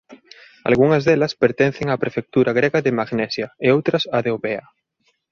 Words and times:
Algunhas 0.69 1.03
delas 1.07 1.33
pertencen 1.43 1.87
á 1.93 1.95
prefectura 2.03 2.51
grega 2.59 2.83
de 2.85 2.95
Magnesia 2.99 3.47
e 3.65 3.67
outras 3.75 4.03
á 4.15 4.17
de 4.23 4.31
Eubea. 4.33 4.65